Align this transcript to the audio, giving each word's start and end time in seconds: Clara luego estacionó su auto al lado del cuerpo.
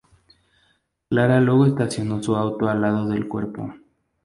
Clara 1.09 1.39
luego 1.39 1.67
estacionó 1.67 2.23
su 2.23 2.35
auto 2.35 2.67
al 2.67 2.81
lado 2.81 3.07
del 3.07 3.27
cuerpo. 3.27 3.71